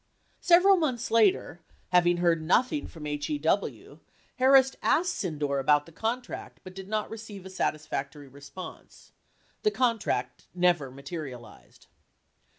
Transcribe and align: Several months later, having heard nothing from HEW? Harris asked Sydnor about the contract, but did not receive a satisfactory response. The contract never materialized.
Several 0.39 0.77
months 0.77 1.11
later, 1.11 1.61
having 1.89 2.17
heard 2.17 2.41
nothing 2.41 2.87
from 2.87 3.05
HEW? 3.05 3.99
Harris 4.37 4.75
asked 4.81 5.13
Sydnor 5.13 5.59
about 5.59 5.85
the 5.85 5.91
contract, 5.91 6.59
but 6.63 6.73
did 6.73 6.87
not 6.87 7.11
receive 7.11 7.45
a 7.45 7.51
satisfactory 7.51 8.27
response. 8.27 9.11
The 9.61 9.69
contract 9.69 10.47
never 10.55 10.89
materialized. 10.89 11.85